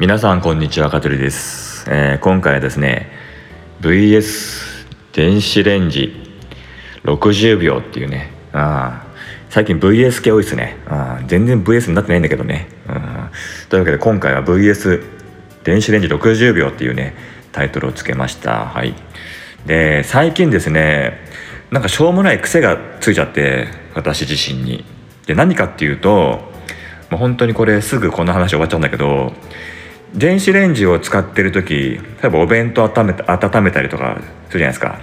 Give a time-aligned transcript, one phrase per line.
[0.00, 3.10] 皆さんこんにちは香取です、えー、今回はですね
[3.82, 6.38] VS 電子レンジ
[7.04, 8.30] 60秒っていうね。
[8.54, 9.04] あ
[9.50, 10.78] 最近 VS 系多いですね。
[10.86, 12.68] あ全然 VS になってないんだけどね、
[13.68, 15.04] というわけで今回は VS
[15.64, 17.14] 電子レンジ60秒っていうね
[17.52, 18.64] タイトルをつけました。
[18.68, 18.94] はい。
[19.66, 21.18] で最近ですね
[21.70, 24.82] なんかしょうもない癖がついちゃって私自身に。
[25.26, 26.50] で何かっていうと
[27.10, 29.34] もう本当にこれすぐこの話終わっちゃうんだけど
[30.14, 35.00] 電子レンジを使ってる時例えばお弁当温め温めたりとかするじゃないですか。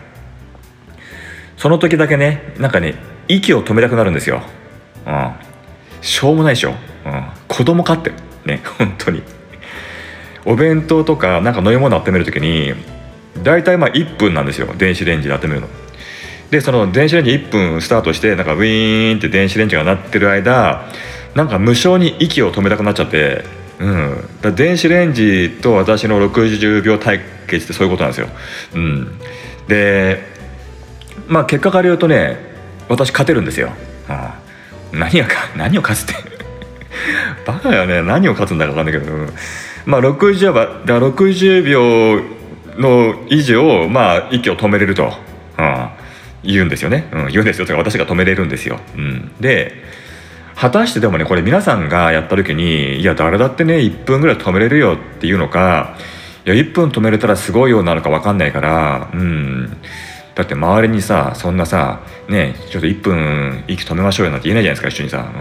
[1.55, 2.95] その時だけねなんかね
[3.27, 4.43] 息を止めたくなるんですよ、
[5.05, 5.33] うん、
[6.01, 8.11] しょうもないでしょ、うん、子供かって。
[8.45, 9.23] ね本当に。
[10.45, 12.73] お弁当とかなんか飲み物温める時に
[13.43, 14.73] 大体まあ1分なんですよ。
[14.77, 15.67] 電子レンジで温めるの。
[16.51, 20.85] でその電子レンジ1分スタートしてなんかウィーンって電子レンジが鳴ってる間
[21.35, 23.43] なんか無性に息を止めたくなっちゃって
[23.79, 28.27] うん、だ電子レンジと私の60秒対決ってそういうことなんですよ。
[28.75, 29.19] うん、
[29.67, 30.23] で
[31.27, 32.37] まあ結果から言うとね
[32.89, 33.69] 私勝てるんですよ。
[34.07, 34.47] ああ
[34.91, 36.37] 何が 何を勝つって。
[37.45, 38.01] バカよね。
[38.01, 39.29] 何を勝つんだか分かんないけど、うん、
[39.85, 42.21] まあ60はだ60秒
[42.77, 45.13] の以上まあ息を止めれると、
[45.57, 45.87] うん、
[46.43, 47.67] 言うんですよね、うん、言うんですよ。
[47.67, 48.79] とか私が止めれるんですよ。
[48.95, 49.83] うん、で
[50.59, 55.95] 果たしてでもねこれ皆さんがやった時にいや誰だってね1分ぐらい止めれるよっていうのか
[56.45, 59.77] いや1分止めれたらすごいようなのか分かんないからうん。
[60.33, 65.31] だって周りにさそんなさねちょっと1分息止めましょうよなんて言えないじゃないですか一緒にさ。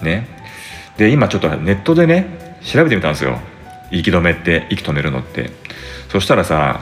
[0.00, 0.06] うん。
[0.06, 0.26] ね。
[0.96, 3.38] で今ちょっとネットでね調べてみたんですよ。
[3.90, 5.50] 息止めって息止めるのって。
[6.10, 6.80] そしたらさ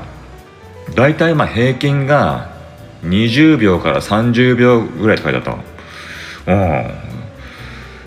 [0.94, 2.54] 大体まあ平均が
[3.02, 5.64] 20秒から30秒ぐらいって書いてあっ
[6.46, 7.05] たうん。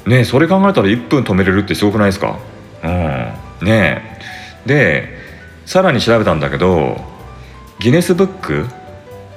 [0.10, 2.40] ねそれ考えたら1分止めれるってすごくないですか？
[2.84, 3.68] うん。
[3.68, 4.20] ね
[4.66, 5.18] で
[5.66, 6.98] さらに調べたんだけど
[7.80, 8.66] ギネスブック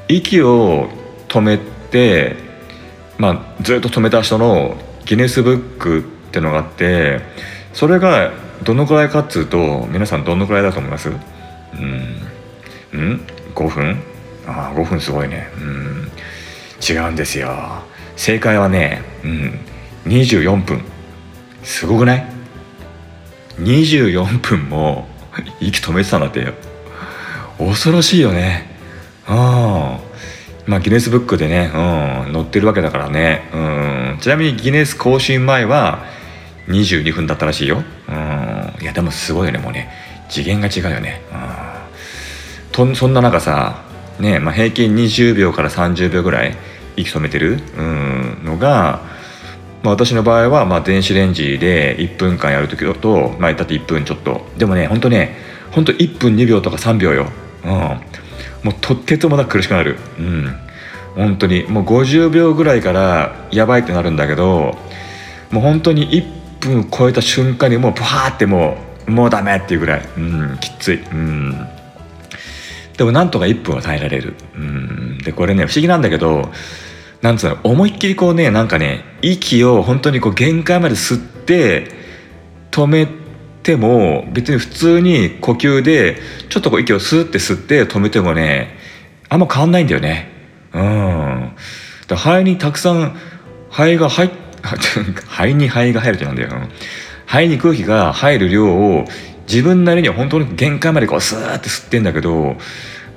[0.08, 0.88] 息を
[1.28, 2.36] 止めて
[3.18, 6.02] まあずっと止めた人のギネスブックっ
[6.32, 7.20] てのがあって
[7.72, 8.32] それが
[8.64, 11.10] どのくらいかっつうと皆さんどのくらいだと思います？
[11.10, 11.18] うん。
[12.92, 14.02] うん？5分？
[14.46, 15.48] ああ5分すごいね。
[15.56, 16.10] うん。
[16.82, 17.50] 違うんですよ。
[18.16, 19.58] 正解はねうん。
[20.04, 20.82] 24分。
[21.62, 22.26] すごくない
[23.58, 25.08] ?24 分も
[25.60, 26.52] 息止めてたんだって。
[27.58, 28.70] 恐ろしいよね。
[29.28, 29.36] うん。
[30.66, 36.04] まあギネスブックでね、うん、載ってるわけだからね、うん、ちなみにギネス更新前は
[36.68, 38.14] 22分だったらしいよ、うん、
[38.80, 39.90] いやでもすごいよねもうね。
[40.28, 41.20] 次元が違うよね、
[42.78, 43.82] うん、そんな中さ
[44.18, 46.56] ね、まあ、平均20秒から30秒ぐらい
[46.96, 49.02] 息止めてる、うん、のが
[49.82, 54.46] まあ、私の場合はまあ電子レンジで1分間やる時だと、まあ、だって1分ちょっと。
[54.56, 55.36] でもねほんとね
[55.72, 57.26] ほんと1分2秒とか3秒よ、
[57.64, 57.96] うん、も
[58.70, 59.98] うとってつもなく苦しくなる。
[60.18, 60.56] うん。
[61.14, 61.64] 本当に。
[61.64, 64.78] もう50秒ぐらいからやばいってなるんだけど
[65.50, 71.68] もう本当に1分超えた瞬間にもうブワーってもうもうダメっていうぐらい、うん、きつい、うん、
[72.96, 76.50] でもなんとか1分は耐えられる、うん、でこれね不思議なんだけど
[77.22, 81.88] なんつうの思いっきりこうねなんかね息を本当にこう限界まで吸って
[82.72, 83.08] 止め
[83.62, 86.18] ても別に普通に呼吸で
[86.48, 88.76] ちょっとこう息をスーって吸って止めてもね
[89.28, 90.28] あんま変わんないんだよね。
[90.74, 91.52] うん。
[92.08, 93.16] だ肺にたくさん
[93.70, 94.30] 肺が入っ
[94.62, 96.50] 肺に肺が入るってなんだよ。
[97.26, 99.04] 肺に空気が入る量を
[99.48, 102.56] 自分なりには本当に限界までこうスーって吸ってんだけど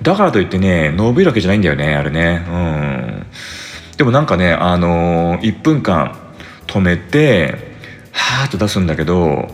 [0.01, 2.45] だからといってね伸びるわけじゃないんだよねあれね。
[2.47, 3.25] うん。
[3.97, 6.17] でもなんかねあのー、1分間
[6.67, 7.55] 止めて
[8.11, 9.47] はーっと出すんだけど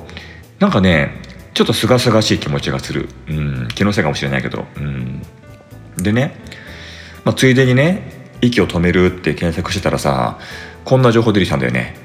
[0.60, 1.22] なんかね
[1.54, 5.22] ちょっとすがすがしい気持ちがする、うん、気のせいかもしれないけど、うん、
[5.98, 6.36] でね、
[7.26, 10.40] まあ、ついでにね息を止めるって検索してたらさ
[10.86, 11.96] こんな情報出てきたんだよね。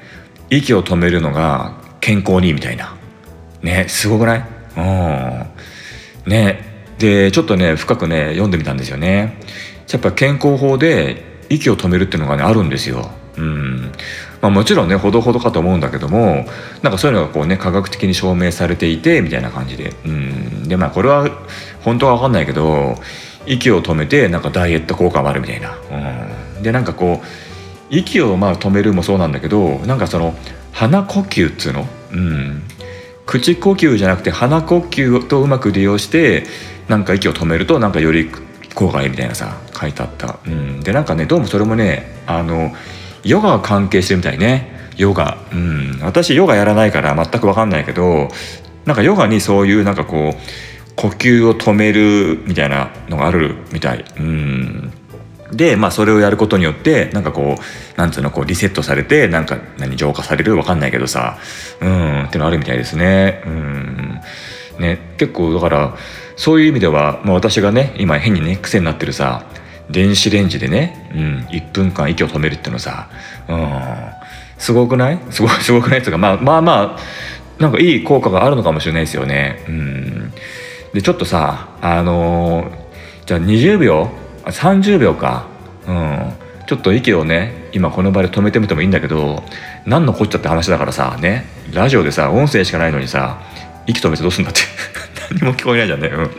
[0.51, 2.97] 息を止めるのが健康にいいみたいな。
[3.63, 4.45] ねすごくない？
[4.77, 6.31] うん。
[6.31, 6.61] ね。
[6.99, 9.39] でちょっとね深くね読んでみたんですよね。
[9.91, 13.11] やっぱ健康法で息を止めるっていうのがねあるんですよ。
[13.37, 13.93] うん。
[14.41, 16.47] まあ、もちろんねほどほどかと思うんだけども
[16.83, 19.95] なんかそういうのがこうね科学的に証明されていてみたいな感じで。
[20.05, 20.69] うん。
[20.69, 21.29] でまあこれは
[21.83, 22.97] 本当は分かんないけど
[23.47, 25.79] 息を止めてなんかダイエット効果もあるみたいな、
[26.57, 27.27] うん、でなんかこう
[27.91, 30.35] 息をまあ止めるもそうなんだけどなんかその
[30.73, 32.63] 鼻呼吸っつうの、うん、
[33.25, 36.45] 口呼吸じゃなくて鼻呼吸とうまく利用して
[36.89, 38.31] なんか息を止めるとなんかより
[38.77, 42.73] 効果がいいみたいなさ書いてあった、うん、でなんかねどうもそれもねあの
[43.25, 44.77] ヨガが関係してるみたいね。
[44.97, 48.29] ヨガ、うん、私ヨガやらないから全く分かんないけど
[48.87, 54.05] なんかヨガにそういうなんかこう呼吸を止めるみたいなのがあるみたい。
[54.19, 54.93] うん。
[55.53, 60.57] で、まあ、それをやることによってなんかこうなんつうのこうリセットされてなんか何浄化される？
[60.57, 61.37] わかんないけどさ。
[61.83, 62.23] うん。
[62.25, 63.43] ってのあるみたいですね。
[63.45, 64.21] うん。
[64.79, 65.97] ね結構だから
[66.37, 69.45] そういう意味では、まあ、私がね今変にね癖になってるさ
[69.91, 73.09] 電子レンジでね、うん、1分間息を止めるっていうのさ、
[73.49, 73.81] うん、
[74.59, 75.21] すごくない？
[75.31, 75.99] すごすごくない？
[76.01, 79.65] っていうかまあまあまあなんかいい効果があるのかもしれないですよね。
[79.69, 80.33] うん。
[80.93, 82.69] でちょっとさあのー、
[83.27, 84.11] じゃあ20秒
[84.45, 85.47] 30秒か。
[85.87, 86.33] うん。
[86.67, 89.45] ちょっと息をね今この場で止めてみてもいいんだけど
[89.87, 93.39] 何のこっちゃって話だからさねラジオでさ音声しかないのにさ
[93.87, 94.61] 息止めてどうすんだって。
[95.31, 96.31] 何も聞こえないじゃんね、うん。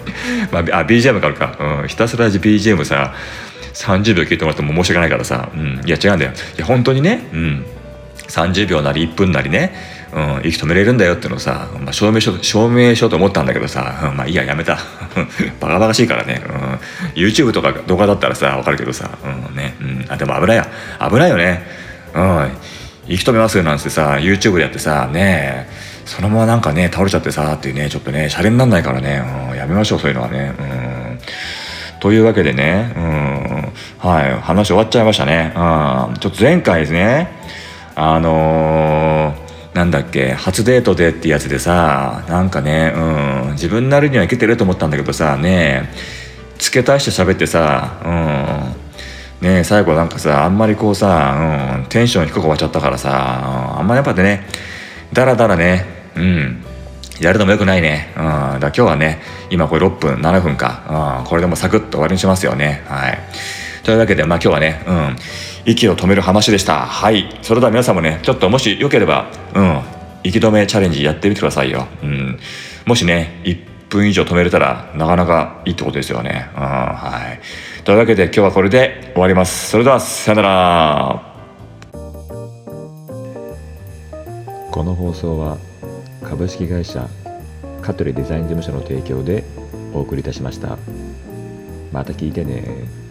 [0.51, 3.13] まあ、あ BGM があるか、うん、ひたすら BGM さ
[3.74, 6.31] 30秒聞いてもらっても申し訳ないからさ、うん、いや違うんだよ。
[6.31, 7.66] いや本当にね、うん、
[8.28, 9.98] 30秒なり1分なりね。
[10.13, 14.80] うん、息止めれるんだよっていうのをさ、まあ、証明しよう証明しようと思ったんだけどさ、うん、まあいいややめた。
[15.60, 19.56] バカバカしいからね、うん、YouTube とか動画だったらさ分かるけどさ、うん。
[19.56, 19.75] ね。
[19.81, 20.68] うん、あでも危ないや。
[21.00, 21.68] 危ないよね、
[22.16, 22.51] うん、
[23.07, 25.87] 息止めますなんてさ YouTube でやってさねえ。
[26.07, 29.21] そのままなんかね倒れちゃってさっていうねちょっとねシャレになんないからね、
[29.51, 30.54] うん、やめましょうそういうのはね。
[30.57, 31.19] うん。
[32.00, 35.51] というわけでね、うん、はい、話終わっちゃいましたね。
[35.56, 35.59] う
[36.13, 37.30] ん、ちょっと前回ですね、
[37.95, 45.88] あのーなんだっけ初デートでってやつでさなんかね、うん、自分なりにはいけてると思ったんだけどさね
[46.57, 48.74] 付け足して喋ってさ、
[49.42, 54.48] うん、ね最後なんかさあんまりこうさ、うん、テンション低く終わっちゃったからさ、うん、あんまりやっぱね
[55.13, 56.64] だらだらねうん
[57.19, 58.14] やるのもよくないね。
[58.16, 58.24] うん。
[58.60, 59.19] だ今日はね、
[59.50, 61.18] 今これ6分、7分か。
[61.19, 61.25] うん。
[61.25, 62.84] これでもサクッと終わりにしますよね。
[62.88, 63.19] はい。
[63.81, 65.16] というわけで、まあ今日はね、うん。
[65.68, 69.81] 息を止める話でしたはいそれでは皆さんもねちょっともしよければうん
[70.24, 72.40] 息止めチャレンジやってみてくださいよ、うん、
[72.86, 81.34] もしね1分以上止めれたらなかなかいいってことですよね、うん、はいというわけで今日はこれで終わりますそれではさよなら
[84.72, 85.58] この放送は
[86.27, 87.07] 株式会社
[87.81, 89.45] 香取デザイン事務所の提供で
[89.94, 90.77] お送りいたしました。
[91.94, 93.06] また聞いてね。